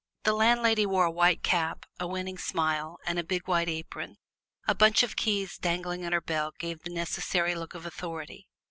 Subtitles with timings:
[0.23, 4.15] The landlady wore a white cap, a winning smile and a big white apron.
[4.67, 8.47] A bunch of keys dangling at her belt gave the necessary look of authority.